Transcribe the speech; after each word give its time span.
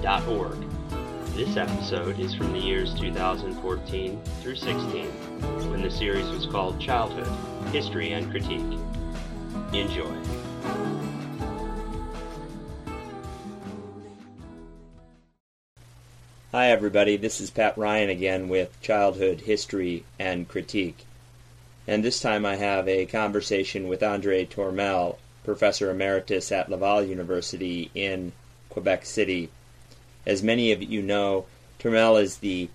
shcy.org. 0.00 0.56
This 1.34 1.56
episode 1.56 2.18
is 2.18 2.34
from 2.34 2.52
the 2.52 2.58
years 2.58 2.94
2014 2.94 4.20
through 4.40 4.56
16, 4.56 5.06
when 5.70 5.82
the 5.82 5.90
series 5.90 6.28
was 6.30 6.46
called 6.46 6.80
Childhood, 6.80 7.28
History 7.72 8.12
and 8.12 8.30
Critique. 8.30 8.78
Enjoy. 9.72 10.14
Hi, 16.52 16.70
everybody. 16.70 17.16
This 17.16 17.40
is 17.40 17.50
Pat 17.50 17.78
Ryan 17.78 18.10
again 18.10 18.48
with 18.48 18.80
Childhood, 18.80 19.42
History 19.42 20.04
and 20.18 20.48
Critique. 20.48 21.04
And 21.86 22.02
this 22.02 22.20
time 22.20 22.44
I 22.44 22.56
have 22.56 22.88
a 22.88 23.06
conversation 23.06 23.86
with 23.86 24.02
Andre 24.02 24.46
Turmel, 24.46 25.16
Professor 25.44 25.90
Emeritus 25.90 26.50
at 26.50 26.68
Laval 26.68 27.04
University 27.04 27.90
in 27.94 28.32
Quebec 28.68 29.06
City. 29.06 29.50
As 30.26 30.42
many 30.42 30.70
of 30.70 30.82
you 30.82 31.02
know, 31.02 31.46
Turmel 31.78 32.20
is 32.20 32.38
the 32.38 32.68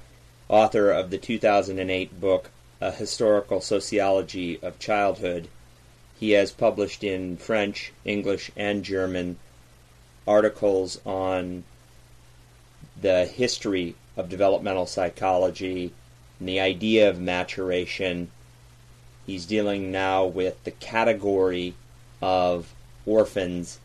author 0.50 0.92
of 0.92 1.10
the 1.10 1.18
2008 1.18 2.20
book, 2.20 2.50
A 2.82 2.92
Historical 2.92 3.62
Sociology 3.62 4.60
of 4.62 4.80
Childhood. 4.80 5.48
He 6.20 6.32
has 6.32 6.52
published 6.52 7.04
in 7.04 7.38
French, 7.38 7.92
English, 8.04 8.50
and 8.56 8.84
German 8.84 9.38
articles 10.28 11.00
on 11.06 11.64
the 13.00 13.26
history 13.26 13.96
of 14.18 14.30
developmental 14.30 14.86
psychology 14.86 15.92
and 16.40 16.50
the 16.50 16.60
idea 16.60 17.10
of 17.10 17.20
maturation. 17.20 18.32
He's 19.26 19.46
dealing 19.46 19.92
now 19.92 20.26
with 20.26 20.64
the 20.64 20.72
category 20.72 21.76
of 22.22 22.74
orphans 23.06 23.80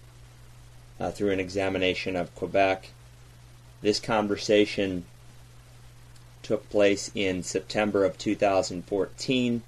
uh, 0.99 1.11
through 1.11 1.33
an 1.33 1.41
examination 1.41 2.17
of 2.17 2.34
Quebec. 2.34 2.89
This 3.83 4.00
conversation 4.00 5.05
took 6.42 6.69
place 6.69 7.11
in 7.14 7.42
September 7.42 8.05
of 8.05 8.19
2014, 8.19 9.62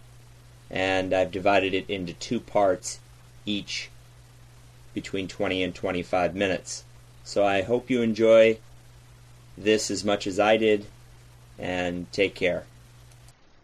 and 0.70 1.14
I've 1.14 1.30
divided 1.30 1.74
it 1.74 1.88
into 1.88 2.12
two 2.12 2.40
parts, 2.40 2.98
each 3.46 3.90
between 4.94 5.28
20 5.28 5.62
and 5.62 5.74
25 5.74 6.34
minutes. 6.34 6.84
So 7.24 7.44
I 7.44 7.62
hope 7.62 7.88
you 7.88 8.02
enjoy 8.02 8.58
this 9.56 9.90
as 9.90 10.04
much 10.04 10.26
as 10.26 10.38
I 10.38 10.56
did, 10.56 10.86
and 11.58 12.10
take 12.12 12.34
care. 12.34 12.64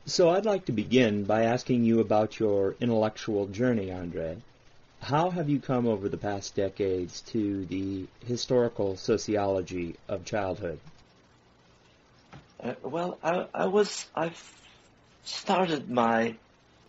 So 0.07 0.31
I'd 0.31 0.47
like 0.47 0.65
to 0.67 0.73
begin 0.73 1.25
by 1.25 1.43
asking 1.43 1.85
you 1.85 2.01
about 2.01 2.39
your 2.39 2.77
intellectual 2.81 3.47
journey, 3.47 3.91
Andre. 3.93 4.39
How 5.01 5.31
have 5.31 5.49
you 5.49 5.61
come 5.61 5.87
over 5.87 6.09
the 6.09 6.19
past 6.19 6.55
decades 6.55 7.23
to 7.33 7.65
the 7.67 8.07
historical 8.27 8.97
sociology 8.97 9.97
of 10.09 10.25
childhood? 10.25 10.81
Uh, 12.63 12.75
well, 12.83 13.19
I, 13.23 13.47
I 13.55 13.67
was 13.67 14.07
I've 14.15 14.43
started 15.25 15.89
my 15.89 16.35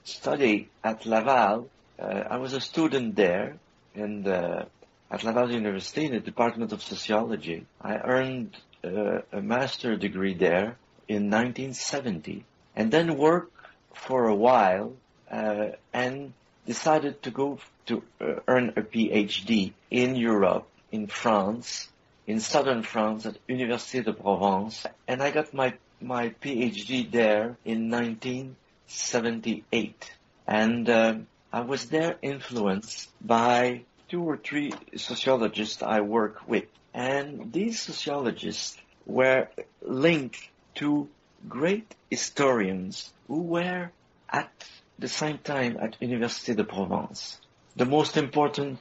study 0.03 0.69
at 0.83 1.05
Laval. 1.05 1.69
Uh, 1.99 2.23
I 2.29 2.37
was 2.37 2.53
a 2.53 2.61
student 2.61 3.15
there 3.15 3.57
in 3.93 4.23
the, 4.23 4.65
at 5.11 5.23
Laval 5.23 5.51
University 5.51 6.05
in 6.05 6.13
the 6.13 6.19
Department 6.19 6.71
of 6.71 6.81
Sociology. 6.81 7.65
I 7.81 7.97
earned 7.97 8.57
uh, 8.83 9.21
a 9.31 9.41
master 9.41 9.95
degree 9.97 10.33
there 10.33 10.77
in 11.07 11.29
1970, 11.29 12.45
and 12.75 12.91
then 12.91 13.17
worked 13.17 13.53
for 13.93 14.27
a 14.27 14.35
while 14.35 14.93
uh, 15.29 15.69
and 15.93 16.33
decided 16.65 17.21
to 17.23 17.31
go 17.31 17.59
to 17.89 18.01
uh, 18.21 18.35
earn 18.47 18.69
a 18.77 18.81
PhD 18.81 19.73
in 19.89 20.15
Europe, 20.15 20.69
in 20.91 21.07
France, 21.07 21.89
in 22.27 22.39
southern 22.39 22.83
France 22.83 23.25
at 23.25 23.35
Université 23.47 24.05
de 24.05 24.13
Provence, 24.13 24.85
and 25.07 25.23
I 25.23 25.31
got 25.31 25.51
my 25.53 25.73
my 25.99 26.29
PhD 26.29 27.11
there 27.11 27.57
in 27.65 27.89
1978, 27.89 30.11
and 30.47 30.89
um, 30.89 31.27
I 31.51 31.61
was 31.61 31.85
there 31.85 32.17
influenced 32.21 33.09
by 33.19 33.81
two 34.07 34.21
or 34.23 34.37
three 34.37 34.71
sociologists 34.95 35.81
I 35.81 36.01
work 36.01 36.47
with, 36.47 36.65
and 36.93 37.51
these 37.51 37.81
sociologists 37.81 38.77
were 39.07 39.47
linked 39.81 40.47
to 40.75 41.09
great 41.47 41.95
historians 42.11 43.11
who 43.27 43.41
were 43.41 43.89
at 44.29 44.51
the 44.99 45.07
same 45.07 45.39
time 45.39 45.77
at 45.81 45.99
Université 45.99 46.55
de 46.55 46.63
Provence. 46.63 47.39
The 47.79 47.85
most 47.85 48.17
important 48.17 48.77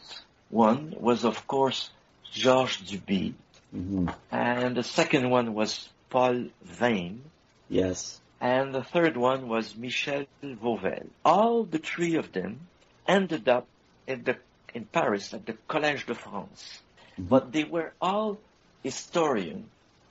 one 0.50 0.92
was, 0.98 1.24
of 1.24 1.46
course, 1.46 1.90
Georges 2.32 2.82
Duby, 2.90 3.34
Mm-hmm. 3.72 4.08
and 4.32 4.76
the 4.76 4.82
second 4.82 5.30
one 5.30 5.54
was 5.54 5.88
Paul 6.10 6.46
Veyne, 6.64 7.22
Yes. 7.68 8.18
and 8.40 8.74
the 8.74 8.82
third 8.82 9.16
one 9.16 9.46
was 9.46 9.76
Michel 9.76 10.24
Vovelle. 10.42 11.06
All 11.24 11.62
the 11.62 11.78
three 11.78 12.16
of 12.16 12.32
them 12.32 12.58
ended 13.06 13.48
up 13.48 13.68
in 14.08 14.24
the 14.24 14.36
in 14.74 14.84
Paris 14.86 15.32
at 15.32 15.46
the 15.46 15.54
Collège 15.68 16.06
de 16.06 16.14
France, 16.16 16.82
but 17.16 17.52
they 17.52 17.62
were 17.64 17.92
all 18.00 18.38
historians 18.82 19.66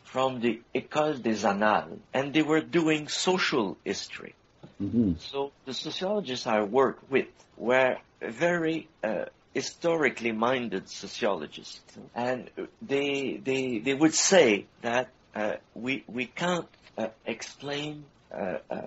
from 0.06 0.40
the 0.40 0.62
École 0.74 1.22
des 1.22 1.46
Annales, 1.46 2.00
and 2.14 2.34
they 2.34 2.42
were 2.44 2.62
doing 2.62 3.10
social 3.10 3.76
history. 3.84 4.34
Mm-hmm. 4.82 5.14
So 5.20 5.52
the 5.66 5.74
sociologists 5.74 6.48
I 6.48 6.62
worked 6.62 7.12
with 7.12 7.28
were 7.58 7.98
very 8.22 8.88
uh, 9.04 9.26
historically 9.54 10.32
minded 10.32 10.90
sociologists, 10.90 11.82
and 12.16 12.50
they 12.82 13.40
they 13.44 13.80
they 13.80 13.94
would 13.94 14.14
say 14.14 14.66
that 14.82 15.10
uh, 15.36 15.54
we 15.74 16.04
we 16.08 16.26
can't 16.26 16.68
uh, 16.98 17.08
explain 17.26 18.06
uh, 18.32 18.58
uh, 18.70 18.82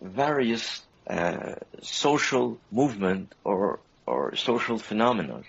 various 0.00 0.82
uh, 1.06 1.54
social 1.82 2.58
movement 2.70 3.34
or 3.44 3.80
or 4.06 4.36
social 4.36 4.78
phenomena, 4.78 5.42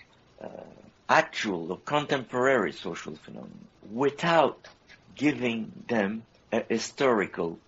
actual 1.08 1.72
or 1.72 1.78
contemporary 1.78 2.74
social 2.74 3.16
phenomena, 3.16 3.66
without 3.92 4.68
giving 5.16 5.72
them 5.88 6.24
a 6.52 6.64
historical 6.68 7.60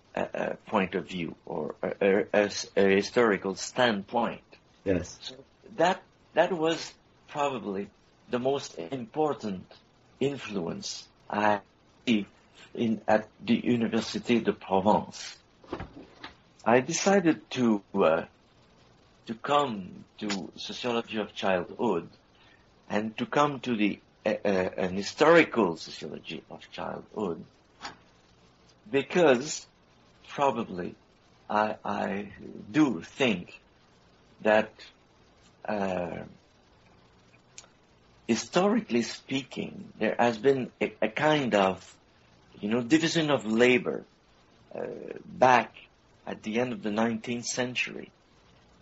point 0.66 0.94
of 0.94 1.08
view 1.08 1.34
or 1.46 1.74
a 2.00 2.48
historical 2.76 3.54
standpoint. 3.54 4.42
Yes. 4.84 5.18
So 5.22 5.34
that 5.76 6.02
that 6.34 6.52
was 6.52 6.92
probably 7.28 7.88
the 8.28 8.38
most 8.38 8.78
important 8.78 9.70
influence 10.20 11.08
I 11.30 11.60
received 12.06 12.28
in 12.74 13.00
at 13.06 13.28
the 13.44 13.60
Université 13.60 14.42
de 14.42 14.52
Provence. 14.52 15.36
I 16.64 16.80
decided 16.80 17.48
to 17.50 17.82
uh, 17.94 18.22
to 19.26 19.34
come 19.34 20.04
to 20.18 20.52
sociology 20.56 21.18
of 21.18 21.34
childhood 21.34 22.08
and 22.88 23.16
to 23.18 23.26
come 23.26 23.60
to 23.60 23.76
the 23.76 24.00
uh, 24.26 24.30
uh, 24.44 24.70
an 24.76 24.96
historical 24.96 25.76
sociology 25.76 26.42
of 26.50 26.60
childhood 26.70 27.44
because 28.90 29.66
probably 30.28 30.94
I, 31.48 31.76
I 31.84 32.32
do 32.70 33.02
think 33.02 33.61
that 34.42 34.70
uh, 35.64 36.24
historically 38.26 39.02
speaking, 39.02 39.92
there 39.98 40.16
has 40.18 40.38
been 40.38 40.70
a, 40.80 40.92
a 41.02 41.08
kind 41.08 41.54
of, 41.54 41.96
you 42.60 42.68
know, 42.68 42.80
division 42.80 43.30
of 43.30 43.46
labor 43.46 44.04
uh, 44.74 44.80
back 45.24 45.74
at 46.26 46.42
the 46.42 46.60
end 46.60 46.72
of 46.72 46.82
the 46.82 46.90
19th 46.90 47.44
century, 47.44 48.10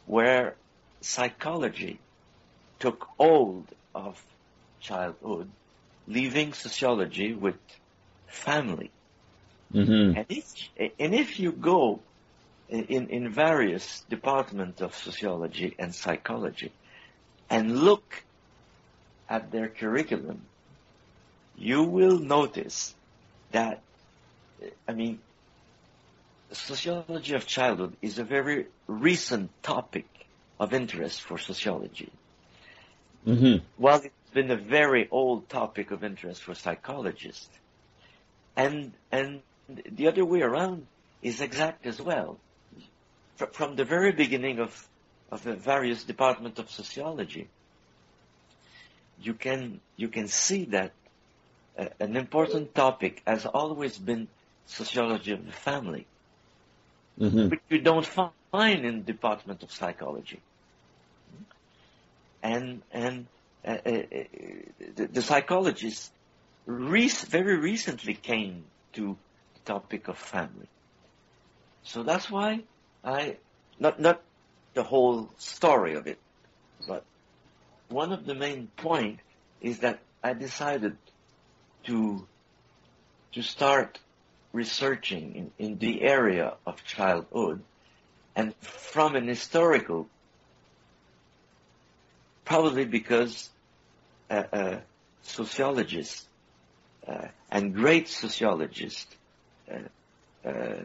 where 0.07 0.55
psychology 1.01 1.99
took 2.79 3.07
hold 3.19 3.67
of 3.95 4.23
childhood, 4.81 5.49
leaving 6.07 6.53
sociology 6.53 7.35
with 7.35 7.57
family. 8.27 8.91
Mm-hmm. 9.73 10.17
And 10.19 10.27
if, 10.29 10.69
and 10.99 11.15
if 11.15 11.39
you 11.39 11.53
go 11.53 12.01
in, 12.71 13.09
in 13.09 13.29
various 13.29 14.05
departments 14.09 14.81
of 14.81 14.95
sociology 14.95 15.75
and 15.79 15.95
psychology 15.95 16.73
and 17.49 17.81
look 17.81 18.23
at 19.29 19.51
their 19.51 19.69
curriculum, 19.69 20.43
you 21.57 21.83
will 21.83 22.19
notice 22.19 22.95
that, 23.51 23.83
I 24.89 24.93
mean, 24.93 25.19
sociology 26.53 27.35
of 27.35 27.47
childhood 27.47 27.97
is 28.01 28.19
a 28.19 28.25
very 28.25 28.67
recent 28.87 29.51
topic 29.63 30.07
of 30.59 30.73
interest 30.73 31.23
for 31.23 31.39
sociology. 31.39 32.11
Mm-hmm. 33.27 33.65
While 33.77 34.03
it's 34.03 34.35
been 34.35 34.51
a 34.51 34.57
very 34.57 35.09
old 35.11 35.49
topic 35.49 35.91
of 35.91 36.05
interest 36.05 36.43
for 36.43 36.55
psychologists. 36.55 37.49
And, 38.57 38.93
and 39.11 39.41
the 39.69 40.09
other 40.09 40.25
way 40.25 40.41
around 40.41 40.87
is 41.23 41.41
exact 41.41 41.87
as 41.87 42.01
well. 42.01 42.39
From 43.53 43.77
the 43.77 43.85
very 43.85 44.13
beginning 44.13 44.59
of, 44.59 44.89
of 45.31 45.43
the 45.45 45.55
various 45.55 46.05
departments 46.05 46.59
of 46.59 46.71
sociology, 46.71 47.49
you 49.23 49.35
can, 49.35 49.81
you 49.97 50.09
can 50.09 50.29
see 50.29 50.65
that 50.67 50.93
uh, 51.79 51.87
an 52.01 52.17
important 52.17 52.75
topic 52.75 53.23
has 53.27 53.47
always 53.47 53.99
been 53.99 54.29
sociology 54.67 55.33
of 55.33 55.45
the 55.45 55.53
family, 55.53 56.07
Mm-hmm. 57.21 57.49
which 57.49 57.61
you 57.69 57.81
don't 57.83 58.07
find 58.07 58.87
in 58.87 59.05
the 59.05 59.13
department 59.13 59.63
of 59.63 59.71
psychology. 59.71 60.41
And, 62.43 62.81
and 62.93 63.27
uh, 63.63 63.77
uh, 63.85 63.91
uh, 63.91 64.03
the, 64.97 65.09
the 65.13 65.23
psychologists 65.23 66.11
rec- 66.65 67.27
very 67.29 67.57
recently 67.57 68.15
came 68.15 68.65
to 68.95 69.19
the 69.55 69.61
topic 69.67 70.09
of 70.09 70.17
family. 70.17 70.69
So 71.83 72.03
that's 72.03 72.31
why 72.31 72.61
I, 73.05 73.37
not, 73.79 74.01
not 74.01 74.21
the 74.75 74.83
whole 74.83 75.31
story 75.39 75.95
of 75.95 76.07
it, 76.07 76.19
but 76.87 77.05
one 77.89 78.13
of 78.13 78.25
the 78.27 78.35
main 78.35 78.69
point 78.77 79.21
is 79.61 79.81
that 79.81 80.01
I 80.23 80.33
decided 80.35 80.97
to, 81.85 82.27
to 83.33 83.43
start 83.43 83.99
researching 84.53 85.35
in, 85.59 85.67
in 85.67 85.79
the 85.79 86.03
area 86.03 86.55
of 86.67 86.85
childhood 86.85 87.63
and 88.37 88.55
from 88.57 89.17
an 89.17 89.27
historical, 89.27 90.09
probably 92.45 92.85
because 92.85 93.51
uh, 94.31 94.43
uh, 94.53 94.77
sociologists 95.23 96.27
uh, 97.07 97.29
and 97.51 97.75
great 97.75 98.09
sociologists 98.09 99.15
uh, 99.71 100.49
uh, 100.49 100.83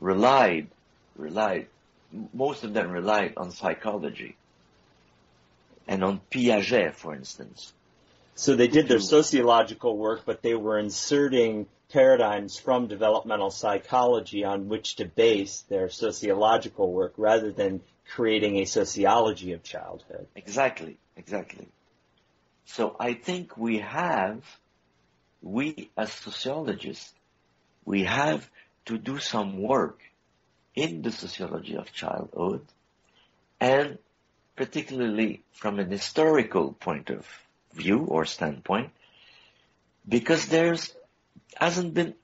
relied, 0.00 0.68
relied, 1.16 1.66
most 2.32 2.64
of 2.64 2.74
them 2.74 2.90
relied 2.90 3.34
on 3.36 3.50
psychology 3.50 4.36
and 5.88 6.04
on 6.04 6.20
Piaget, 6.30 6.94
for 6.94 7.14
instance. 7.14 7.72
So 8.34 8.56
they 8.56 8.68
did 8.68 8.88
their 8.88 9.00
sociological 9.00 9.96
work, 9.96 10.22
but 10.24 10.42
they 10.42 10.54
were 10.54 10.78
inserting 10.78 11.66
paradigms 11.90 12.58
from 12.58 12.86
developmental 12.86 13.50
psychology 13.50 14.44
on 14.44 14.68
which 14.68 14.96
to 14.96 15.04
base 15.04 15.60
their 15.68 15.90
sociological 15.90 16.90
work 16.90 17.12
rather 17.16 17.52
than 17.52 17.82
creating 18.08 18.56
a 18.56 18.64
sociology 18.64 19.52
of 19.52 19.62
childhood. 19.62 20.26
Exactly, 20.34 20.96
exactly. 21.16 21.68
So 22.64 22.96
I 22.98 23.14
think 23.14 23.56
we 23.56 23.80
have, 23.80 24.42
we 25.42 25.90
as 25.96 26.12
sociologists, 26.12 27.12
we 27.84 28.04
have 28.04 28.48
to 28.86 28.96
do 28.96 29.18
some 29.18 29.60
work 29.60 30.00
in 30.74 31.02
the 31.02 31.12
sociology 31.12 31.76
of 31.76 31.92
childhood 31.92 32.64
and 33.60 33.98
particularly 34.56 35.42
from 35.52 35.78
an 35.78 35.90
historical 35.90 36.72
point 36.72 37.10
of 37.10 37.26
view 37.72 38.00
or 38.04 38.24
standpoint 38.24 38.90
because 40.08 40.46
there's 40.46 40.94
hasn't 41.54 41.94
been 41.94 42.14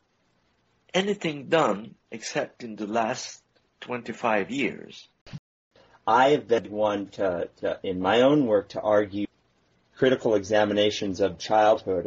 anything 0.94 1.48
done 1.48 1.94
except 2.10 2.64
in 2.64 2.76
the 2.76 2.86
last 2.86 3.42
25 3.80 4.50
years. 4.50 5.08
I 6.06 6.30
have 6.30 6.48
been 6.48 6.70
one 6.70 7.08
to, 7.10 7.48
to 7.60 7.78
in 7.82 8.00
my 8.00 8.22
own 8.22 8.46
work 8.46 8.70
to 8.70 8.80
argue 8.80 9.26
critical 9.96 10.34
examinations 10.34 11.20
of 11.20 11.38
childhood 11.38 12.06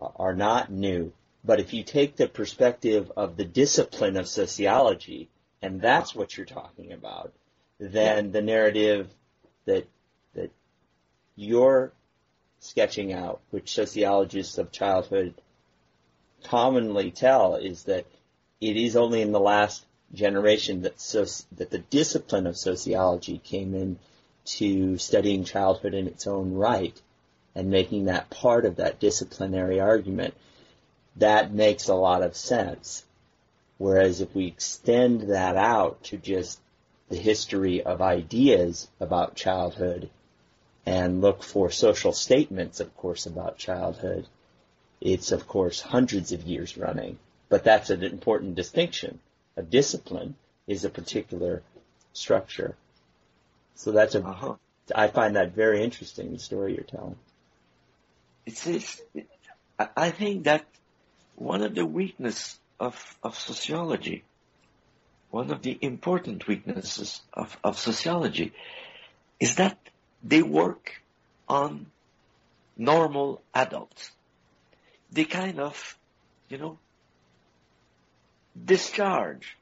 are, 0.00 0.12
are 0.16 0.34
not 0.34 0.70
new. 0.72 1.12
But 1.44 1.60
if 1.60 1.72
you 1.72 1.84
take 1.84 2.16
the 2.16 2.28
perspective 2.28 3.12
of 3.16 3.36
the 3.36 3.44
discipline 3.44 4.16
of 4.16 4.26
sociology, 4.26 5.28
and 5.62 5.80
that's 5.80 6.14
what 6.14 6.36
you're 6.36 6.46
talking 6.46 6.92
about, 6.92 7.32
then 7.78 8.32
the 8.32 8.42
narrative 8.42 9.08
that 9.64 9.86
that 10.34 10.50
you're 11.36 11.92
sketching 12.60 13.12
out, 13.12 13.40
which 13.50 13.74
sociologists 13.74 14.58
of 14.58 14.72
childhood 14.72 15.34
commonly 16.44 17.10
tell, 17.10 17.56
is 17.56 17.84
that 17.84 18.06
it 18.60 18.76
is 18.76 18.96
only 18.96 19.22
in 19.22 19.32
the 19.32 19.40
last 19.40 19.84
generation 20.14 20.82
that 20.82 20.96
soci- 20.96 21.44
that 21.52 21.70
the 21.70 21.78
discipline 21.78 22.46
of 22.46 22.56
sociology 22.56 23.38
came 23.38 23.74
in 23.74 23.98
to 24.44 24.96
studying 24.96 25.44
childhood 25.44 25.94
in 25.94 26.06
its 26.06 26.26
own 26.26 26.54
right 26.54 27.00
and 27.54 27.70
making 27.70 28.06
that 28.06 28.30
part 28.30 28.64
of 28.64 28.76
that 28.76 29.00
disciplinary 29.00 29.80
argument. 29.80 30.34
That 31.16 31.52
makes 31.52 31.88
a 31.88 31.94
lot 31.94 32.22
of 32.22 32.36
sense. 32.36 33.04
Whereas 33.78 34.20
if 34.20 34.34
we 34.34 34.46
extend 34.46 35.22
that 35.30 35.56
out 35.56 36.02
to 36.04 36.16
just 36.16 36.60
the 37.08 37.16
history 37.16 37.82
of 37.82 38.02
ideas 38.02 38.88
about 39.00 39.36
childhood 39.36 40.10
and 40.84 41.20
look 41.20 41.42
for 41.42 41.70
social 41.70 42.12
statements, 42.12 42.80
of 42.80 42.94
course, 42.96 43.26
about 43.26 43.56
childhood, 43.56 44.26
it's 45.00 45.32
of 45.32 45.46
course 45.46 45.80
hundreds 45.80 46.32
of 46.32 46.42
years 46.42 46.76
running. 46.76 47.18
But 47.48 47.64
that's 47.64 47.90
an 47.90 48.02
important 48.02 48.56
distinction. 48.56 49.20
A 49.56 49.62
discipline 49.62 50.34
is 50.66 50.84
a 50.84 50.90
particular 50.90 51.62
structure. 52.12 52.74
So 53.76 53.92
that's 53.92 54.14
a, 54.16 54.24
Uh-huh. 54.24 54.54
I 54.94 55.08
find 55.08 55.36
that 55.36 55.52
very 55.52 55.82
interesting, 55.84 56.32
the 56.32 56.38
story 56.38 56.74
you're 56.74 56.82
telling. 56.84 57.16
It's, 58.44 58.66
it's, 58.66 59.00
it, 59.14 59.28
I 59.78 59.88
I 59.96 60.10
think 60.10 60.44
that 60.44 60.64
one 61.36 61.62
of 61.62 61.74
the 61.74 61.86
weakness 61.86 62.58
of, 62.80 63.18
of 63.22 63.38
sociology, 63.38 64.24
one 65.30 65.50
of 65.50 65.62
the 65.62 65.78
important 65.80 66.46
weaknesses 66.46 67.20
of, 67.32 67.56
of 67.62 67.78
sociology 67.78 68.52
is 69.40 69.56
that 69.56 69.78
they 70.22 70.42
work 70.42 71.02
on 71.48 71.86
normal 72.76 73.42
adults. 73.54 74.10
They 75.12 75.24
kind 75.24 75.58
of, 75.58 75.96
you 76.48 76.58
know, 76.58 76.78
discharge 78.64 79.56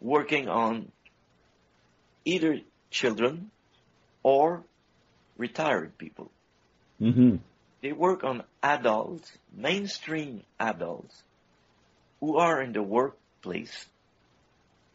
working 0.00 0.48
on 0.48 0.90
either 2.24 2.60
children 2.90 3.50
or 4.22 4.62
retired 5.36 5.96
people. 5.98 6.30
Mm-hmm. 7.00 7.36
They 7.82 7.92
work 7.92 8.24
on 8.24 8.42
adults, 8.62 9.30
mainstream 9.54 10.42
adults, 10.58 11.22
who 12.20 12.36
are 12.36 12.62
in 12.62 12.72
the 12.72 12.82
workplace, 12.82 13.86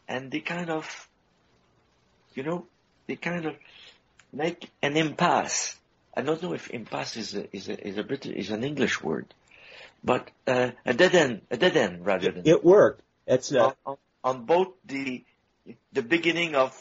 and 0.08 0.30
they 0.30 0.40
kind 0.40 0.70
of, 0.70 1.08
you 2.34 2.42
know, 2.42 2.66
they 3.06 3.16
kind 3.16 3.46
of 3.46 3.54
make 4.32 4.70
an 4.82 4.96
impasse. 4.96 5.76
I 6.14 6.22
don't 6.22 6.42
know 6.42 6.52
if 6.52 6.70
impasse 6.70 7.16
is 7.16 7.34
a, 7.34 7.56
is 7.56 7.68
a, 7.68 7.88
is 7.88 7.98
a 7.98 8.02
British, 8.02 8.34
is 8.36 8.50
an 8.50 8.64
English 8.64 9.02
word, 9.02 9.26
but 10.04 10.30
uh, 10.46 10.70
a 10.84 10.94
dead 10.94 11.14
end, 11.14 11.42
a 11.50 11.56
dead 11.56 11.76
end 11.76 12.04
rather 12.04 12.30
than 12.30 12.46
It 12.46 12.64
worked. 12.64 13.02
It's 13.26 13.52
uh, 13.52 13.66
on, 13.66 13.74
on, 13.86 13.96
on 14.24 14.44
both 14.44 14.68
the 14.84 15.24
the 15.92 16.02
beginning 16.02 16.54
of 16.54 16.76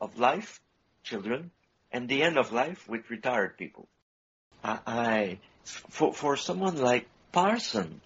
of 0.00 0.18
life, 0.18 0.60
children, 1.02 1.50
and 1.90 2.08
the 2.08 2.22
end 2.22 2.36
of 2.36 2.52
life 2.52 2.88
with 2.88 3.08
retired 3.10 3.56
people. 3.56 3.88
I, 4.62 4.78
I 4.86 5.38
for 5.64 6.12
for 6.12 6.36
someone 6.36 6.76
like 6.76 7.06
Parson, 7.32 8.00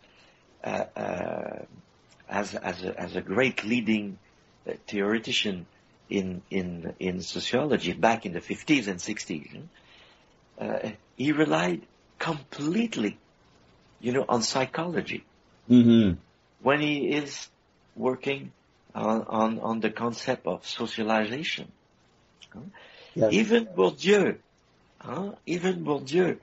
as 0.66 2.54
as 2.54 2.82
a, 2.84 3.00
as 3.00 3.16
a 3.16 3.20
great 3.20 3.64
leading 3.64 4.18
uh, 4.68 4.72
theoretician 4.86 5.66
in 6.10 6.42
in 6.50 6.94
in 6.98 7.22
sociology 7.22 7.92
back 7.92 8.26
in 8.26 8.32
the 8.32 8.40
50s 8.40 8.88
and 8.88 8.98
60s, 8.98 9.62
uh, 10.60 10.90
he 11.16 11.32
relied 11.32 11.82
completely, 12.18 13.18
you 14.00 14.12
know, 14.12 14.24
on 14.28 14.42
psychology 14.42 15.24
mm-hmm. 15.70 16.18
when 16.62 16.80
he 16.80 17.08
is 17.10 17.48
working 17.94 18.52
on, 18.94 19.22
on, 19.28 19.58
on 19.60 19.80
the 19.80 19.90
concept 19.90 20.46
of 20.46 20.66
socialization. 20.66 21.70
Yes. 23.14 23.32
Even 23.32 23.66
Bourdieu, 23.66 24.36
huh? 24.98 25.32
even 25.44 25.84
Bourdieu, 25.84 26.38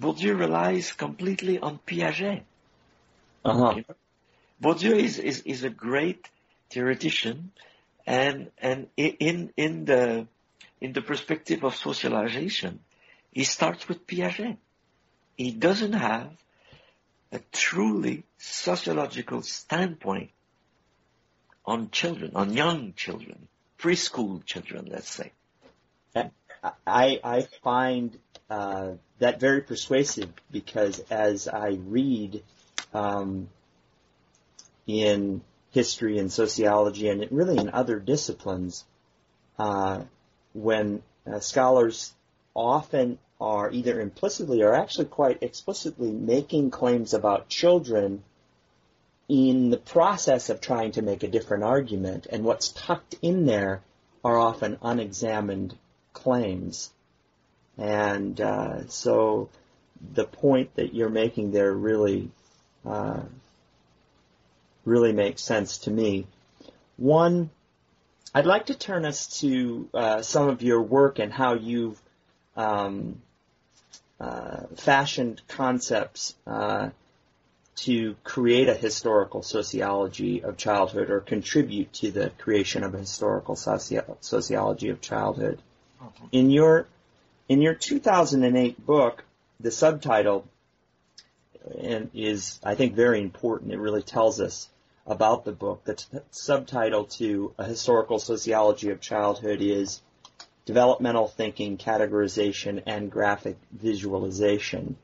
Bourdieu 0.00 0.38
relies 0.38 0.92
completely 0.92 1.58
on 1.58 1.78
Piaget. 1.86 2.42
Uh-huh. 3.50 3.74
You 3.76 3.84
know? 3.88 3.94
Bourdieu 4.62 4.96
is, 4.96 5.18
is, 5.18 5.42
is 5.42 5.64
a 5.64 5.70
great 5.70 6.28
theoretician 6.70 7.52
and, 8.06 8.50
and 8.58 8.88
in, 8.96 9.52
in 9.56 9.84
the, 9.84 10.26
in 10.80 10.92
the 10.92 11.02
perspective 11.02 11.64
of 11.64 11.74
socialization, 11.74 12.80
he 13.32 13.44
starts 13.44 13.88
with 13.88 14.06
Piaget. 14.06 14.56
He 15.36 15.50
doesn't 15.50 15.92
have 15.92 16.30
a 17.32 17.40
truly 17.52 18.24
sociological 18.38 19.42
standpoint 19.42 20.30
on 21.64 21.90
children, 21.90 22.32
on 22.34 22.52
young 22.52 22.94
children, 22.94 23.48
preschool 23.78 24.44
children, 24.44 24.88
let's 24.90 25.10
say. 25.10 25.32
I, 26.86 27.20
I 27.22 27.46
find 27.62 28.18
uh, 28.48 28.92
that 29.18 29.40
very 29.40 29.60
persuasive 29.60 30.30
because 30.50 31.00
as 31.10 31.48
I 31.48 31.78
read 31.86 32.42
um, 32.94 33.48
in 34.86 35.42
history 35.72 36.18
and 36.18 36.32
sociology 36.32 37.08
and 37.08 37.26
really 37.30 37.58
in 37.58 37.70
other 37.70 37.98
disciplines, 37.98 38.84
uh, 39.58 40.02
when 40.54 41.02
uh, 41.26 41.40
scholars 41.40 42.14
often 42.54 43.18
are 43.40 43.70
either 43.70 44.00
implicitly 44.00 44.62
or 44.62 44.74
actually 44.74 45.04
quite 45.04 45.42
explicitly 45.42 46.10
making 46.10 46.70
claims 46.70 47.12
about 47.12 47.48
children 47.48 48.22
in 49.28 49.70
the 49.70 49.76
process 49.76 50.50
of 50.50 50.60
trying 50.60 50.92
to 50.92 51.02
make 51.02 51.22
a 51.22 51.28
different 51.28 51.64
argument, 51.64 52.26
and 52.30 52.44
what's 52.44 52.68
tucked 52.68 53.16
in 53.22 53.44
there 53.44 53.82
are 54.24 54.38
often 54.38 54.78
unexamined 54.82 55.76
claims. 56.12 56.90
And 57.76 58.40
uh, 58.40 58.86
so 58.88 59.50
the 60.14 60.24
point 60.24 60.74
that 60.76 60.94
you're 60.94 61.08
making 61.08 61.52
there 61.52 61.72
really, 61.72 62.30
uh, 62.86 63.20
really 64.84 65.12
makes 65.12 65.42
sense 65.42 65.78
to 65.78 65.90
me. 65.90 66.26
One, 66.96 67.50
I'd 68.34 68.46
like 68.46 68.66
to 68.66 68.74
turn 68.74 69.04
us 69.04 69.40
to 69.40 69.88
uh, 69.92 70.22
some 70.22 70.48
of 70.48 70.62
your 70.62 70.82
work 70.82 71.18
and 71.18 71.32
how 71.32 71.54
you've 71.54 72.00
um, 72.56 73.20
uh, 74.20 74.62
fashioned 74.76 75.42
concepts 75.48 76.34
uh, 76.46 76.90
to 77.76 78.16
create 78.24 78.68
a 78.68 78.74
historical 78.74 79.42
sociology 79.42 80.42
of 80.42 80.56
childhood 80.56 81.10
or 81.10 81.20
contribute 81.20 81.92
to 81.92 82.10
the 82.10 82.30
creation 82.38 82.82
of 82.82 82.94
a 82.94 82.98
historical 82.98 83.54
soci- 83.54 84.16
sociology 84.20 84.88
of 84.88 85.00
childhood. 85.00 85.60
Okay. 86.02 86.24
In 86.32 86.50
your 86.50 86.86
in 87.48 87.62
your 87.62 87.74
2008 87.74 88.84
book, 88.84 89.24
the 89.60 89.70
subtitle 89.70 90.46
and 91.78 92.10
is 92.14 92.60
I 92.62 92.74
think 92.74 92.94
very 92.94 93.20
important. 93.20 93.72
It 93.72 93.78
really 93.78 94.02
tells 94.02 94.40
us 94.40 94.68
about 95.06 95.44
the 95.44 95.52
book. 95.52 95.84
The 95.84 95.94
t- 95.94 96.18
subtitle 96.30 97.04
to 97.04 97.54
a 97.58 97.64
historical 97.64 98.18
sociology 98.18 98.90
of 98.90 99.00
childhood 99.00 99.60
is 99.60 100.02
developmental 100.64 101.28
thinking, 101.28 101.78
categorization, 101.78 102.82
and 102.86 103.10
graphic 103.10 103.56
visualization. 103.72 104.96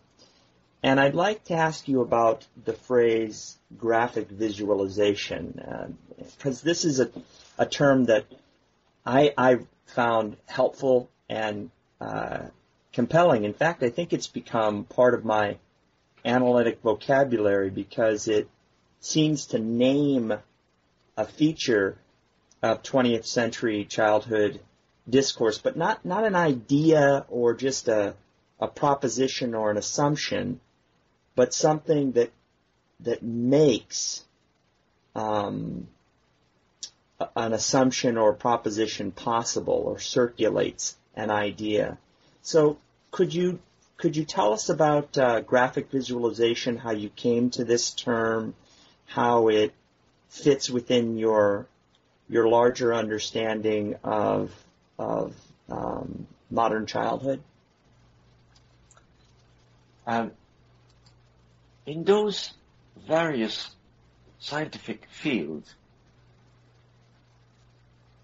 And 0.82 0.98
I'd 0.98 1.14
like 1.14 1.44
to 1.44 1.54
ask 1.54 1.86
you 1.86 2.00
about 2.00 2.44
the 2.64 2.72
phrase 2.72 3.56
graphic 3.78 4.28
visualization, 4.28 5.94
because 6.18 6.62
uh, 6.62 6.64
this 6.64 6.84
is 6.84 6.98
a, 6.98 7.10
a 7.56 7.66
term 7.66 8.06
that 8.06 8.26
I, 9.06 9.32
I 9.38 9.58
found 9.86 10.36
helpful 10.46 11.08
and 11.28 11.70
uh, 12.00 12.46
compelling. 12.92 13.44
In 13.44 13.54
fact, 13.54 13.84
I 13.84 13.90
think 13.90 14.12
it's 14.12 14.26
become 14.26 14.84
part 14.84 15.14
of 15.14 15.24
my 15.24 15.58
analytic 16.24 16.80
vocabulary 16.82 17.70
because 17.70 18.28
it 18.28 18.48
seems 19.00 19.46
to 19.46 19.58
name 19.58 20.32
a 21.16 21.24
feature 21.24 21.98
of 22.62 22.82
20th 22.82 23.26
century 23.26 23.84
childhood 23.84 24.60
discourse, 25.08 25.58
but 25.58 25.76
not, 25.76 26.04
not 26.04 26.24
an 26.24 26.36
idea 26.36 27.26
or 27.28 27.54
just 27.54 27.88
a, 27.88 28.14
a 28.60 28.68
proposition 28.68 29.54
or 29.54 29.70
an 29.70 29.76
assumption, 29.76 30.60
but 31.34 31.52
something 31.52 32.12
that, 32.12 32.30
that 33.00 33.22
makes, 33.22 34.24
um, 35.14 35.88
an 37.36 37.52
assumption 37.52 38.16
or 38.16 38.32
proposition 38.32 39.12
possible 39.12 39.82
or 39.86 39.98
circulates 39.98 40.96
an 41.14 41.30
idea. 41.30 41.98
So 42.42 42.78
could 43.10 43.34
you 43.34 43.60
could 43.96 44.16
you 44.16 44.24
tell 44.24 44.52
us 44.52 44.68
about 44.68 45.16
uh, 45.16 45.40
graphic 45.40 45.90
visualization, 45.90 46.76
how 46.76 46.90
you 46.90 47.08
came 47.08 47.50
to 47.50 47.64
this 47.64 47.90
term, 47.92 48.54
how 49.06 49.48
it 49.48 49.72
fits 50.28 50.70
within 50.70 51.18
your 51.18 51.66
your 52.28 52.48
larger 52.48 52.94
understanding 52.94 53.96
of 54.02 54.52
of 54.98 55.34
um, 55.68 56.26
modern 56.50 56.86
childhood? 56.86 57.42
Um, 60.06 60.32
in 61.86 62.04
those 62.04 62.52
various 63.06 63.70
scientific 64.38 65.06
fields, 65.10 65.72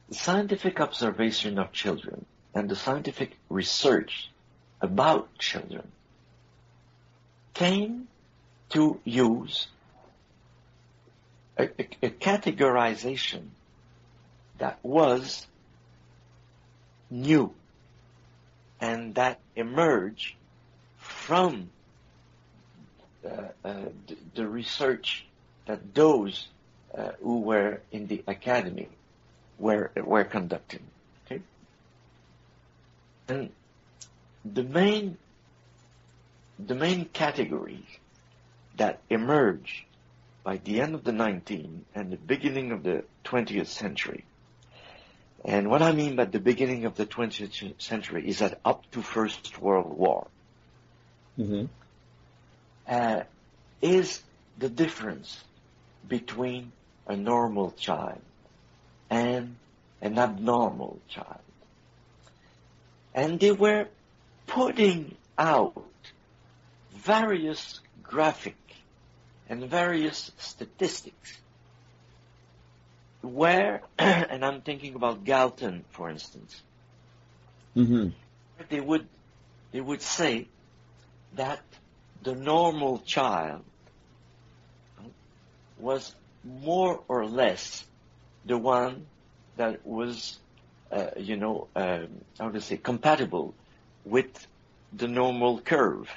the 0.08 0.14
scientific 0.14 0.80
observation 0.80 1.58
of 1.58 1.72
children 1.72 2.24
and 2.54 2.68
the 2.68 2.76
scientific 2.76 3.36
research 3.48 4.30
about 4.80 5.36
children 5.38 5.86
came 7.54 8.08
to 8.70 9.00
use 9.04 9.66
a, 11.56 11.64
a, 11.64 11.88
a 12.02 12.10
categorization 12.10 13.48
that 14.58 14.78
was 14.82 15.46
new 17.10 17.52
and 18.80 19.14
that 19.16 19.40
emerged 19.56 20.34
from 20.98 21.70
uh, 23.24 23.28
uh, 23.64 23.74
the, 24.06 24.16
the, 24.34 24.46
research 24.46 25.26
that 25.66 25.94
those 25.94 26.46
uh, 26.96 27.10
who 27.20 27.40
were 27.40 27.80
in 27.90 28.06
the 28.06 28.22
academy 28.26 28.88
were 29.58 29.90
were 29.96 30.24
conducting. 30.24 30.82
Okay, 31.26 31.42
and 33.28 33.50
the 34.54 34.62
main 34.62 35.16
the 36.58 36.74
main 36.74 37.04
categories 37.04 37.86
that 38.76 39.00
emerged 39.08 39.84
by 40.42 40.56
the 40.56 40.80
end 40.80 40.94
of 40.94 41.04
the 41.04 41.12
19th 41.12 41.80
and 41.94 42.10
the 42.10 42.16
beginning 42.16 42.72
of 42.72 42.82
the 42.82 43.04
20th 43.24 43.66
century 43.66 44.24
and 45.44 45.70
what 45.70 45.82
I 45.82 45.92
mean 45.92 46.16
by 46.16 46.24
the 46.24 46.40
beginning 46.40 46.84
of 46.84 46.96
the 46.96 47.06
20th 47.06 47.80
century 47.80 48.28
is 48.28 48.40
that 48.40 48.58
up 48.64 48.90
to 48.92 49.02
First 49.02 49.60
World 49.60 49.96
War 49.96 50.26
mm-hmm. 51.38 51.66
uh, 52.88 53.22
is 53.80 54.20
the 54.58 54.68
difference 54.68 55.42
between 56.08 56.72
a 57.06 57.16
normal 57.16 57.70
child 57.72 58.20
and 59.08 59.56
an 60.02 60.18
abnormal 60.18 60.98
child. 61.08 61.40
And 63.14 63.38
they 63.38 63.52
were 63.52 63.86
putting 64.48 65.14
out 65.38 65.80
various 66.96 67.80
graphic 68.02 68.56
and 69.48 69.64
various 69.70 70.32
statistics 70.38 71.38
where, 73.22 73.82
and 73.98 74.44
I'm 74.44 74.62
thinking 74.62 74.94
about 74.94 75.24
Galton, 75.24 75.84
for 75.90 76.10
instance, 76.10 76.60
mm-hmm. 77.76 78.08
they 78.68 78.80
would 78.80 79.06
they 79.70 79.80
would 79.80 80.02
say 80.02 80.48
that 81.34 81.60
the 82.22 82.34
normal 82.34 82.98
child 83.00 83.62
was 85.78 86.14
more 86.42 87.00
or 87.06 87.26
less 87.26 87.84
the 88.46 88.56
one 88.56 89.06
that 89.56 89.86
was, 89.86 90.38
uh, 90.90 91.08
you 91.16 91.36
know, 91.36 91.68
um, 91.76 92.08
how 92.38 92.48
to 92.48 92.60
say, 92.60 92.76
compatible 92.76 93.54
with 94.04 94.46
the 94.92 95.08
normal 95.08 95.60
curve. 95.60 96.08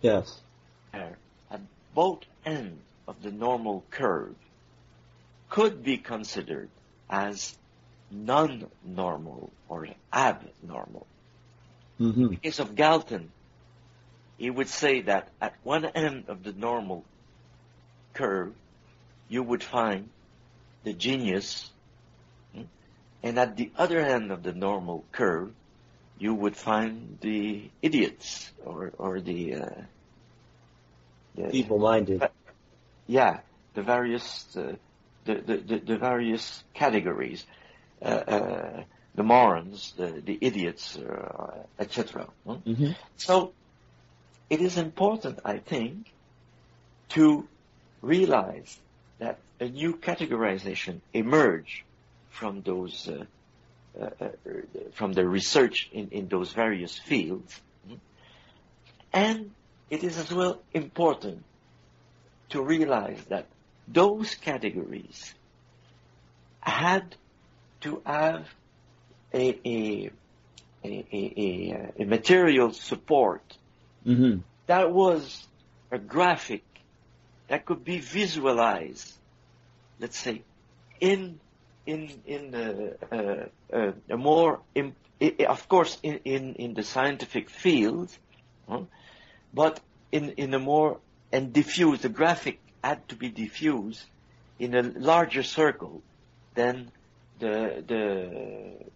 Yes. 0.00 0.40
At 0.92 1.60
both 1.94 2.20
ends 2.44 2.80
of 3.06 3.22
the 3.22 3.30
normal 3.30 3.84
curve, 3.90 4.34
could 5.48 5.82
be 5.82 5.98
considered 5.98 6.68
as 7.08 7.56
non-normal 8.10 9.50
or 9.68 9.88
abnormal. 10.12 11.06
Mm-hmm. 12.00 12.22
In 12.22 12.28
the 12.30 12.36
case 12.36 12.58
of 12.60 12.74
Galton, 12.74 13.30
he 14.38 14.48
would 14.48 14.68
say 14.68 15.02
that 15.02 15.28
at 15.40 15.54
one 15.64 15.84
end 15.84 16.24
of 16.28 16.42
the 16.42 16.52
normal 16.52 17.04
curve, 18.14 18.54
you 19.28 19.42
would 19.42 19.62
find 19.62 20.08
the 20.82 20.92
genius, 20.92 21.70
hmm, 22.54 22.62
and 23.22 23.38
at 23.38 23.56
the 23.56 23.70
other 23.76 24.00
end 24.00 24.32
of 24.32 24.42
the 24.42 24.52
normal 24.52 25.04
curve, 25.12 25.52
you 26.20 26.34
would 26.34 26.56
find 26.56 27.18
the 27.20 27.68
idiots 27.82 28.52
or 28.64 28.92
or 28.98 29.20
the, 29.20 29.54
uh, 29.54 29.70
the 31.34 31.48
feeble-minded. 31.50 32.28
Yeah, 33.06 33.40
the 33.74 33.82
various 33.82 34.46
uh, 34.56 34.74
the, 35.24 35.34
the, 35.34 35.78
the, 35.78 35.96
various 35.96 36.62
categories, 36.74 37.44
uh, 38.02 38.04
uh, 38.04 38.82
the 39.14 39.22
morons, 39.22 39.94
the, 39.96 40.22
the 40.24 40.38
idiots, 40.40 40.96
uh, 40.96 41.64
etc. 41.78 42.26
Mm-hmm. 42.46 42.92
So 43.16 43.52
it 44.48 44.60
is 44.60 44.78
important, 44.78 45.40
I 45.44 45.58
think, 45.58 46.12
to 47.10 47.46
realize 48.02 48.78
that 49.18 49.38
a 49.60 49.68
new 49.68 49.94
categorization 49.94 51.00
emerged 51.12 51.82
from 52.30 52.62
those 52.62 53.08
uh, 53.08 53.24
from 54.92 55.12
the 55.12 55.26
research 55.26 55.88
in, 55.92 56.08
in 56.10 56.28
those 56.28 56.52
various 56.52 56.96
fields. 56.98 57.60
And 59.12 59.50
it 59.88 60.04
is 60.04 60.18
as 60.18 60.32
well 60.32 60.62
important 60.72 61.44
to 62.50 62.62
realize 62.62 63.22
that 63.28 63.46
those 63.88 64.34
categories 64.36 65.34
had 66.60 67.16
to 67.80 68.02
have 68.04 68.46
a, 69.32 69.58
a, 69.64 70.10
a, 70.84 71.06
a, 71.12 72.02
a 72.02 72.04
material 72.04 72.72
support 72.72 73.42
mm-hmm. 74.06 74.40
that 74.66 74.92
was 74.92 75.46
a 75.90 75.98
graphic 75.98 76.62
that 77.48 77.66
could 77.66 77.84
be 77.84 77.98
visualized, 77.98 79.12
let's 79.98 80.18
say, 80.18 80.42
in 81.00 81.40
in 81.86 82.10
in 82.26 82.54
uh, 82.54 83.14
uh, 83.14 83.92
uh, 84.10 84.16
more, 84.16 84.60
in, 84.74 84.94
of 85.48 85.68
course, 85.68 85.98
in, 86.02 86.20
in, 86.24 86.54
in 86.54 86.74
the 86.74 86.82
scientific 86.82 87.50
field, 87.50 88.10
huh? 88.68 88.82
but 89.52 89.80
in 90.12 90.30
in 90.30 90.54
a 90.54 90.58
more 90.58 90.98
and 91.32 91.52
diffuse. 91.52 92.00
The 92.00 92.08
graphic 92.08 92.60
had 92.82 93.08
to 93.08 93.16
be 93.16 93.28
diffused 93.28 94.02
in 94.58 94.74
a 94.74 94.82
larger 94.82 95.42
circle 95.42 96.02
than 96.54 96.90
the 97.38 97.82
the 97.86 98.86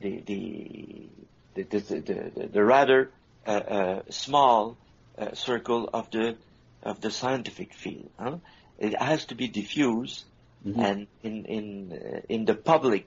the 0.00 0.20
the 0.26 1.08
the, 1.54 1.62
the, 1.62 2.00
the, 2.00 2.48
the 2.52 2.64
rather 2.64 3.10
uh, 3.46 3.50
uh, 3.50 4.02
small 4.10 4.76
uh, 5.18 5.34
circle 5.34 5.88
of 5.92 6.10
the 6.10 6.36
of 6.82 7.00
the 7.00 7.10
scientific 7.10 7.72
field. 7.72 8.10
Huh? 8.18 8.38
It 8.78 9.00
has 9.00 9.26
to 9.26 9.34
be 9.34 9.48
diffused 9.48 10.24
mm-hmm. 10.66 10.80
and 10.80 11.06
in 11.22 11.44
in 11.44 11.92
uh, 11.92 12.20
in 12.28 12.44
the 12.44 12.54
public, 12.54 13.06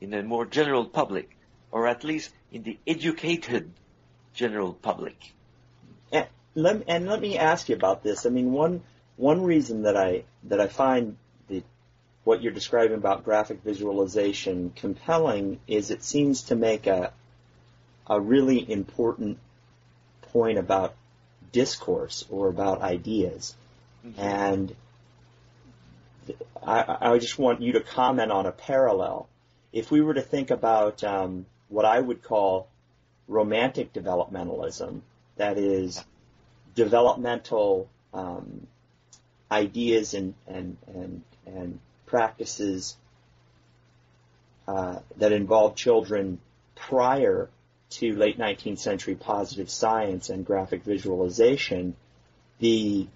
in 0.00 0.10
the 0.10 0.22
more 0.22 0.46
general 0.46 0.84
public, 0.84 1.36
or 1.70 1.86
at 1.86 2.04
least 2.04 2.30
in 2.52 2.62
the 2.62 2.78
educated 2.86 3.70
general 4.34 4.72
public. 4.72 5.16
And 6.12 6.26
let, 6.54 6.82
and 6.88 7.06
let 7.06 7.20
me 7.20 7.38
ask 7.38 7.68
you 7.68 7.74
about 7.74 8.02
this. 8.02 8.26
I 8.26 8.30
mean, 8.30 8.52
one 8.52 8.82
one 9.16 9.42
reason 9.42 9.82
that 9.82 9.96
I 9.96 10.24
that 10.44 10.60
I 10.60 10.68
find 10.68 11.16
the 11.48 11.62
what 12.24 12.42
you're 12.42 12.52
describing 12.52 12.96
about 12.96 13.24
graphic 13.24 13.62
visualization 13.62 14.72
compelling 14.76 15.60
is 15.66 15.90
it 15.90 16.02
seems 16.02 16.42
to 16.44 16.56
make 16.56 16.86
a 16.86 17.12
a 18.06 18.20
really 18.20 18.70
important 18.70 19.38
point 20.32 20.58
about 20.58 20.94
discourse 21.52 22.24
or 22.30 22.48
about 22.48 22.82
ideas. 22.82 23.54
Mm-hmm. 24.06 24.20
And 24.20 24.76
I, 26.62 27.12
I 27.12 27.18
just 27.18 27.38
want 27.38 27.60
you 27.60 27.72
to 27.72 27.80
comment 27.80 28.32
on 28.32 28.46
a 28.46 28.52
parallel. 28.52 29.28
If 29.72 29.90
we 29.90 30.00
were 30.00 30.14
to 30.14 30.22
think 30.22 30.50
about 30.50 31.04
um, 31.04 31.46
what 31.68 31.84
I 31.84 32.00
would 32.00 32.22
call 32.22 32.68
romantic 33.28 33.92
developmentalism, 33.92 35.00
that 35.36 35.58
is 35.58 36.02
developmental 36.74 37.88
um, 38.14 38.66
ideas 39.50 40.14
and 40.14 40.34
and 40.46 40.76
and 40.86 41.22
and 41.44 41.78
practices 42.06 42.96
uh, 44.66 45.00
that 45.16 45.32
involve 45.32 45.74
children 45.74 46.38
prior 46.74 47.48
to 47.88 48.16
late 48.16 48.38
19th 48.38 48.78
century 48.78 49.14
positive 49.14 49.70
science 49.70 50.30
and 50.30 50.44
graphic 50.44 50.82
visualization, 50.82 51.94
the 52.58 53.06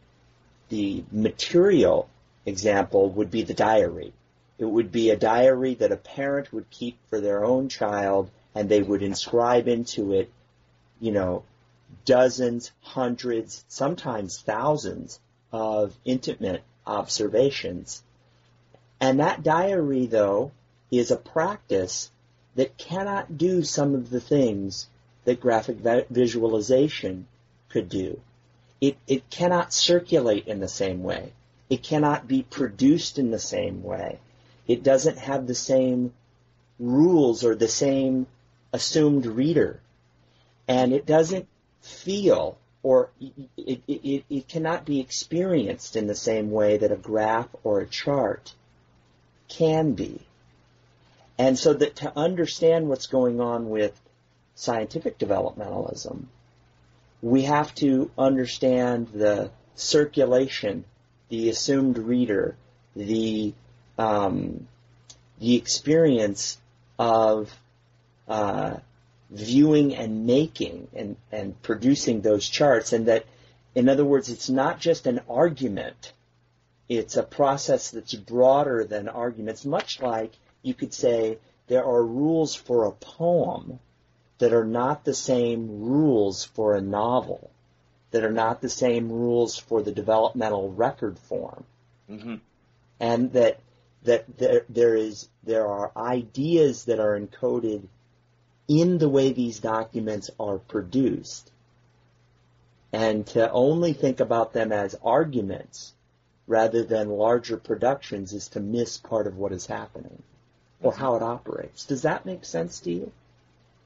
the 0.69 1.03
material 1.11 2.09
example 2.47 3.11
would 3.11 3.31
be 3.31 3.43
the 3.43 3.55
diary. 3.55 4.13
It 4.59 4.67
would 4.67 4.93
be 4.93 5.11
a 5.11 5.17
diary 5.17 5.75
that 5.75 5.93
a 5.93 5.97
parent 5.97 6.53
would 6.53 6.71
keep 6.71 6.99
for 7.09 7.21
their 7.21 7.45
own 7.45 7.69
child 7.69 8.31
and 8.55 8.69
they 8.69 8.83
would 8.83 9.03
inscribe 9.03 9.69
into 9.69 10.13
it, 10.13 10.31
you 11.01 11.13
know, 11.13 11.45
dozens, 12.05 12.71
hundreds, 12.83 13.65
sometimes 13.69 14.39
thousands 14.39 15.19
of 15.53 15.97
intimate 16.05 16.63
observations. 16.87 18.03
And 19.01 19.21
that 19.21 19.43
diary, 19.43 20.07
though, 20.07 20.53
is 20.91 21.11
a 21.11 21.17
practice 21.17 22.11
that 22.57 22.77
cannot 22.77 23.39
do 23.39 23.63
some 23.63 23.95
of 23.95 24.11
the 24.11 24.21
things 24.21 24.89
that 25.25 25.41
graphic 25.41 25.79
visualization 26.11 27.27
could 27.69 27.89
do. 27.89 28.21
It, 28.81 28.97
it 29.07 29.31
cannot 29.31 29.73
circulate 29.73 30.47
in 30.47 30.61
the 30.61 30.69
same 30.69 31.03
way. 31.03 31.33
It 31.71 31.83
cannot 31.83 32.29
be 32.29 32.43
produced 32.43 33.19
in 33.19 33.31
the 33.31 33.39
same 33.39 33.83
way. 33.83 34.19
It 34.67 34.83
doesn't 34.83 35.19
have 35.19 35.47
the 35.47 35.55
same 35.55 36.13
rules 36.79 37.45
or 37.45 37.55
the 37.55 37.69
same 37.69 38.27
assumed 38.73 39.25
reader. 39.25 39.81
And 40.69 40.93
it 40.93 41.07
doesn't 41.07 41.47
feel 41.81 42.59
or 42.83 43.11
it, 43.57 43.83
it, 43.87 44.25
it, 44.31 44.49
cannot 44.49 44.87
be 44.87 45.01
experienced 45.01 45.97
in 45.97 46.07
the 46.07 46.15
same 46.15 46.51
way 46.51 46.79
that 46.79 46.93
a 46.93 46.97
graph 46.97 47.49
or 47.63 47.81
a 47.81 47.87
chart 47.87 48.55
can 49.49 49.93
be. 49.93 50.21
And 51.37 51.59
so 51.59 51.75
that 51.75 51.97
to 51.97 52.13
understand 52.17 52.89
what's 52.89 53.07
going 53.07 53.41
on 53.41 53.69
with 53.69 54.01
scientific 54.55 55.19
developmentalism, 55.19 56.25
we 57.23 57.43
have 57.43 57.75
to 57.77 58.11
understand 58.17 59.09
the 59.09 59.51
circulation, 59.75 60.85
the 61.31 61.49
assumed 61.49 61.97
reader, 61.97 62.57
the 62.95 63.55
um, 63.99 64.67
the 65.39 65.57
experience 65.57 66.59
of 66.99 67.51
uh, 68.29 68.77
viewing 69.31 69.95
and 69.95 70.27
making 70.27 70.89
and, 70.95 71.17
and 71.33 71.61
producing 71.63 72.21
those 72.21 72.49
charts, 72.49 72.93
and 72.93 73.07
that, 73.07 73.25
in 73.75 73.89
other 73.89 74.05
words, 74.05 74.29
it's 74.29 74.51
not 74.51 74.79
just 74.79 75.07
an 75.07 75.21
argument. 75.29 76.13
It's 76.89 77.17
a 77.17 77.23
process 77.23 77.91
that's 77.91 78.15
broader 78.15 78.85
than 78.85 79.09
arguments, 79.09 79.65
much 79.65 80.03
like 80.03 80.33
you 80.63 80.75
could 80.75 80.93
say 80.93 81.39
there 81.69 81.85
are 81.85 82.05
rules 82.05 82.55
for 82.55 82.85
a 82.85 82.93
poem 82.93 83.79
that 84.39 84.53
are 84.53 84.65
not 84.65 85.05
the 85.05 85.15
same 85.15 85.83
rules 85.83 86.45
for 86.45 86.75
a 86.75 86.81
novel, 86.81 87.51
that 88.11 88.25
are 88.25 88.33
not 88.33 88.61
the 88.61 88.69
same 88.69 89.11
rules 89.11 89.57
for 89.57 89.83
the 89.83 89.93
developmental 89.93 90.73
record 90.73 91.19
form. 91.19 91.65
Mm-hmm. 92.11 92.37
And 92.99 93.33
that 93.33 93.61
that 94.05 94.39
there, 94.39 94.65
there 94.69 94.95
is 94.95 95.29
there 95.45 95.67
are 95.67 95.93
ideas 95.97 96.85
that 96.87 97.01
are 97.01 97.19
encoded 97.19 97.83
in 98.69 98.99
the 98.99 99.09
way 99.09 99.33
these 99.33 99.59
documents 99.59 100.31
are 100.39 100.59
produced. 100.59 101.51
And 102.93 103.27
to 103.29 103.51
only 103.51 103.93
think 103.93 104.21
about 104.21 104.53
them 104.53 104.73
as 104.73 104.97
arguments 105.05 105.93
rather 106.47 106.83
than 106.83 107.09
larger 107.09 107.57
productions 107.57 108.33
is 108.33 108.49
to 108.49 108.61
miss 108.61 108.97
part 108.97 109.27
of 109.27 109.37
what 109.37 109.53
is 109.53 109.67
happening 109.67 110.23
or 110.83 110.93
how 110.93 111.15
it 111.15 111.23
operates. 111.23 111.85
Does 111.85 112.03
that 112.03 112.27
make 112.27 112.45
sense 112.45 112.81
to 112.81 112.91
you? 112.91 113.13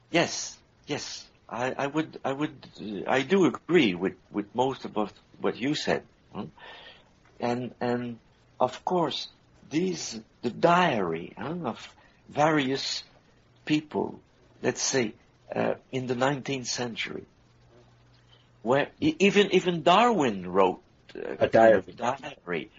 Yes, 0.09 0.57
yes. 0.87 1.25
I, 1.47 1.73
I 1.77 1.87
would, 1.87 2.19
I 2.23 2.31
would, 2.33 2.55
I 3.07 3.21
do 3.21 3.45
agree 3.45 3.95
with, 3.95 4.15
with 4.31 4.53
most 4.55 4.85
of 4.85 5.11
what 5.39 5.57
you 5.57 5.75
said. 5.75 6.03
Hmm? 6.33 6.45
And, 7.39 7.73
and 7.79 8.17
of 8.59 8.83
course, 8.83 9.27
these, 9.69 10.19
the 10.41 10.49
diary 10.49 11.33
huh, 11.37 11.55
of 11.63 11.95
various 12.29 13.03
people 13.65 14.19
let's 14.65 14.81
say, 14.81 15.13
uh, 15.55 15.75
in 15.91 16.07
the 16.07 16.15
19th 16.15 16.65
century, 16.65 17.23
where 18.63 18.87
even 18.99 19.53
even 19.53 19.83
Darwin 19.83 20.51
wrote 20.51 20.81
uh, 21.15 21.35
a 21.39 21.47
diary. 21.47 21.83
diary 21.95 22.71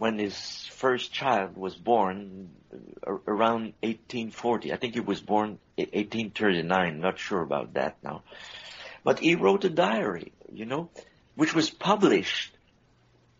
when 0.00 0.18
his 0.18 0.64
first 0.72 1.12
child 1.12 1.58
was 1.58 1.74
born 1.74 2.48
uh, 2.72 3.12
around 3.28 3.74
1840. 3.82 4.72
I 4.72 4.76
think 4.76 4.94
he 4.94 5.00
was 5.00 5.20
born 5.20 5.58
1839. 5.76 7.00
Not 7.00 7.18
sure 7.18 7.42
about 7.42 7.74
that 7.74 7.98
now, 8.02 8.22
but 9.04 9.18
he 9.18 9.34
wrote 9.34 9.66
a 9.66 9.68
diary, 9.68 10.32
you 10.50 10.64
know, 10.64 10.88
which 11.34 11.54
was 11.54 11.68
published 11.68 12.56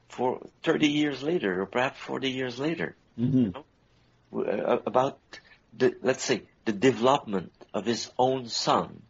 for 0.09 0.47
30 0.63 0.89
years 0.89 1.23
later, 1.23 1.63
or 1.63 1.65
perhaps 1.65 1.99
40 2.01 2.31
years 2.31 2.59
later, 2.59 2.95
mm-hmm. 3.19 3.39
you 3.39 3.53
know, 3.55 4.45
uh, 4.45 4.81
about 4.85 5.19
the 5.79 5.95
let's 6.03 6.23
say 6.23 6.43
the 6.67 6.73
development 6.73 7.53
of 7.73 7.87
his 7.87 8.11
own 8.19 8.49
son. 8.49 9.01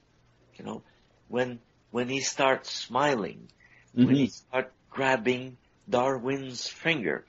You 0.55 0.65
know, 0.65 0.83
when 1.27 1.59
when 1.91 2.09
he 2.09 2.21
starts 2.21 2.71
smiling, 2.71 3.49
mm-hmm. 3.97 4.07
when 4.07 4.15
he 4.15 4.29
starts 4.29 4.73
grabbing 4.89 5.57
Darwin's 5.89 6.69
finger, 6.69 7.25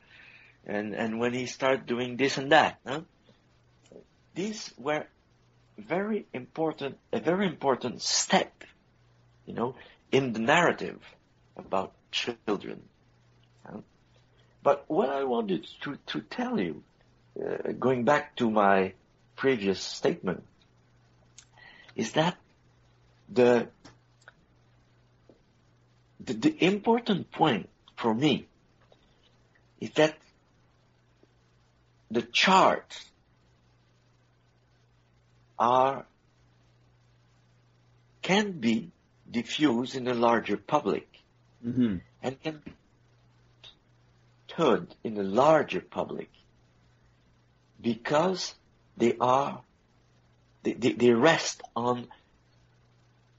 and 0.65 0.93
and 0.93 1.19
when 1.19 1.33
he 1.33 1.45
started 1.45 1.85
doing 1.85 2.17
this 2.17 2.37
and 2.37 2.51
that. 2.51 2.79
Huh? 2.85 3.01
These 4.35 4.73
were 4.77 5.05
very 5.77 6.25
important, 6.33 6.97
a 7.11 7.19
very 7.19 7.47
important 7.47 8.01
step, 8.01 8.63
you 9.45 9.53
know, 9.53 9.75
in 10.11 10.33
the 10.33 10.39
narrative 10.39 10.99
about 11.57 11.93
children. 12.11 12.83
But 14.63 14.85
what 14.87 15.09
I 15.09 15.23
wanted 15.23 15.67
to, 15.81 15.97
to 16.07 16.21
tell 16.21 16.59
you, 16.59 16.83
uh, 17.39 17.71
going 17.71 18.03
back 18.03 18.35
to 18.35 18.49
my 18.49 18.93
previous 19.35 19.81
statement, 19.81 20.43
is 21.95 22.11
that 22.11 22.37
the, 23.27 23.67
the, 26.19 26.33
the 26.33 26.63
important 26.63 27.31
point 27.31 27.69
for 27.95 28.13
me 28.13 28.47
is 29.79 29.89
that 29.91 30.15
the 32.11 32.21
charts 32.21 33.05
are 35.57 36.05
can 38.21 38.51
be 38.59 38.91
diffused 39.29 39.95
in 39.95 40.07
a 40.07 40.13
larger 40.13 40.57
public 40.57 41.07
Mm-hmm. 41.65 41.97
and 42.23 42.41
can 42.41 42.59
be 42.65 42.71
heard 44.55 44.87
in 45.03 45.15
a 45.17 45.23
larger 45.23 45.79
public 45.79 46.29
because 47.79 48.55
they 48.97 49.13
are 49.21 49.61
they, 50.63 50.73
they, 50.73 50.91
they 50.93 51.11
rest 51.11 51.61
on 51.75 52.07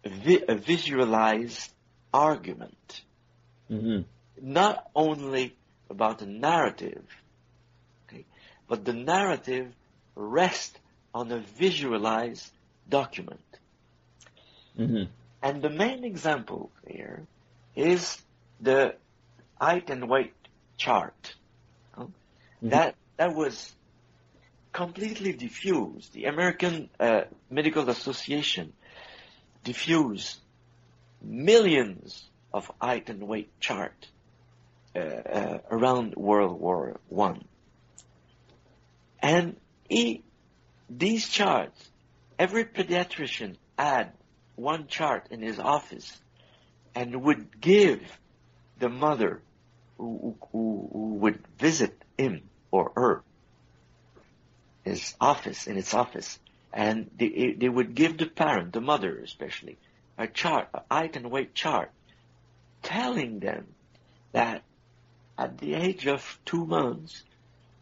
a, 0.04 0.08
vi- 0.08 0.44
a 0.48 0.54
visualized 0.54 1.70
argument 2.14 3.02
Mm-hmm. 3.70 4.02
not 4.40 4.88
only 4.94 5.56
about 5.90 6.22
a 6.22 6.26
narrative 6.26 7.04
but 8.72 8.86
the 8.86 8.94
narrative 8.94 9.74
rests 10.16 10.78
on 11.14 11.30
a 11.32 11.40
visualized 11.58 12.50
document 12.88 13.40
Mm-hmm. 14.78 15.04
and 15.42 15.62
the 15.62 15.70
main 15.70 16.04
example 16.04 16.70
here 16.86 17.26
is 17.76 18.22
the 18.60 18.94
height 19.60 19.90
and 19.90 20.08
weight 20.08 20.34
chart. 20.78 21.34
Uh, 21.96 22.06
That 22.62 22.94
that 23.18 23.34
was 23.34 23.74
completely 24.72 25.32
diffused. 25.34 26.12
The 26.14 26.24
American 26.26 26.88
uh, 26.98 27.22
Medical 27.50 27.90
Association 27.90 28.72
diffused 29.64 30.40
millions 31.22 32.24
of 32.52 32.70
height 32.80 33.10
and 33.10 33.28
weight 33.28 33.50
chart 33.60 34.08
uh, 34.96 34.98
uh, 35.00 35.58
around 35.70 36.16
World 36.16 36.60
War 36.60 37.00
One, 37.10 37.44
and 39.22 39.56
he, 39.88 40.22
these 40.90 41.28
charts, 41.28 41.90
every 42.38 42.64
pediatrician 42.64 43.56
had 43.78 44.12
one 44.56 44.88
chart 44.88 45.28
in 45.30 45.40
his 45.40 45.58
office 45.58 46.20
and 46.94 47.22
would 47.22 47.60
give 47.60 48.00
the 48.78 48.88
mother 48.88 49.40
who, 49.96 50.36
who, 50.50 50.88
who 50.92 51.14
would 51.14 51.38
visit 51.58 52.02
him 52.18 52.42
or 52.70 52.92
her 52.96 53.22
his 54.84 55.14
office 55.20 55.68
in 55.68 55.78
its 55.78 55.94
office. 55.94 56.38
And 56.72 57.10
they, 57.16 57.54
they 57.56 57.68
would 57.68 57.94
give 57.94 58.18
the 58.18 58.26
parent 58.26 58.72
the 58.72 58.80
mother 58.80 59.18
especially 59.20 59.78
a 60.18 60.26
chart 60.26 60.68
a 60.74 60.82
height 60.90 61.16
and 61.16 61.30
weight 61.30 61.54
chart 61.54 61.90
telling 62.82 63.38
them 63.38 63.66
that 64.32 64.62
at 65.38 65.58
the 65.58 65.74
age 65.74 66.06
of 66.06 66.38
two 66.44 66.66
months 66.66 67.22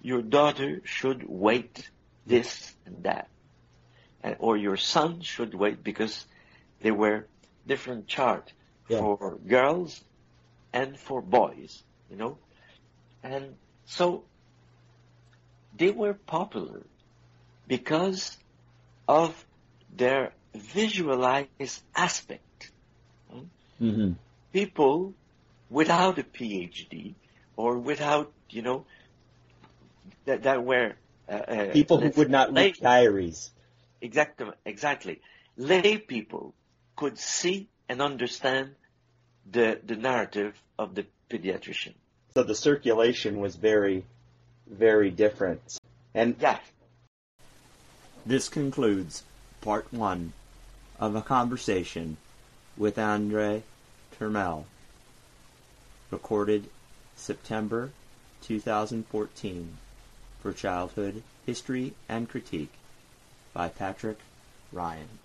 your 0.03 0.23
daughter 0.23 0.81
should 0.85 1.25
wait 1.29 1.91
this 2.27 2.75
and 2.87 3.03
that 3.05 3.29
and, 4.23 4.37
or 4.39 4.57
your 4.57 4.77
son 4.77 5.21
should 5.21 5.55
wait 5.55 5.83
because 5.83 6.27
there 6.81 6.95
were 6.95 7.27
different 7.67 8.07
chart 8.07 8.53
Yeah. 8.89 8.99
for 9.01 9.39
girls 9.47 10.05
and 10.73 10.99
for 10.99 11.21
boys, 11.23 11.83
you 12.11 12.17
know? 12.17 12.39
And 13.23 13.57
so 13.87 14.25
they 15.77 15.91
were 15.91 16.15
popular 16.15 16.87
because 17.67 18.37
of 19.09 19.47
their 19.95 20.33
visualized 20.55 21.83
aspect. 21.95 22.73
Mm-hmm. 23.81 24.13
People 24.53 25.15
without 25.71 26.19
a 26.19 26.23
PhD 26.25 27.15
or 27.57 27.79
without, 27.79 28.33
you 28.51 28.63
know, 28.63 28.87
that, 30.25 30.43
that 30.45 30.65
were 30.65 30.95
uh, 31.29 31.33
uh, 31.33 31.73
People 31.73 32.01
who 32.01 32.11
would 32.11 32.31
not 32.31 32.49
say- 32.55 32.55
read 32.55 32.77
diaries. 32.81 33.51
Exactly, 34.01 34.49
exactly. 34.65 35.21
Lay 35.57 35.99
people 35.99 36.55
could 36.97 37.19
see 37.19 37.69
and 37.89 38.01
understand 38.01 38.75
the, 39.51 39.79
the 39.85 39.97
narrative 39.97 40.61
of 40.79 40.95
the 40.95 41.07
pediatrician. 41.29 41.95
So 42.35 42.43
the 42.43 42.55
circulation 42.55 43.41
was 43.41 43.57
very, 43.57 44.05
very 44.67 45.11
different. 45.11 45.61
And 46.15 46.37
Yeah, 46.41 46.59
this 48.27 48.49
concludes 48.49 49.23
part 49.61 49.93
one 49.93 50.33
of 50.99 51.15
a 51.15 51.23
conversation 51.23 52.17
with 52.77 52.99
Andre 52.99 53.63
Turmel, 54.19 54.65
recorded 56.11 56.69
September 57.17 57.91
2014 58.43 59.77
for 60.43 60.53
Childhood 60.53 61.23
History 61.47 61.95
and 62.09 62.29
Critique 62.29 62.73
by 63.53 63.69
Patrick 63.69 64.19
Ryan. 64.73 65.20